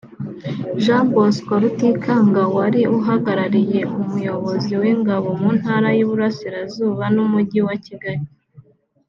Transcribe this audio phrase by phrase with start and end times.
[0.83, 8.25] Jean Bosco Rutikanga wari uhagarariye umuyobozi w’ingabo mu Ntara y’Iburasirazuba n’Umujyi wa Kigali